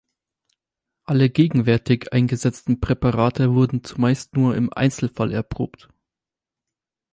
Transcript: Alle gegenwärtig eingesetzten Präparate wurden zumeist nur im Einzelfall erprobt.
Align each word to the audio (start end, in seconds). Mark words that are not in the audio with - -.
Alle 1.05 1.29
gegenwärtig 1.29 2.11
eingesetzten 2.11 2.79
Präparate 2.79 3.53
wurden 3.53 3.83
zumeist 3.83 4.35
nur 4.35 4.55
im 4.55 4.73
Einzelfall 4.73 5.31
erprobt. 5.31 5.89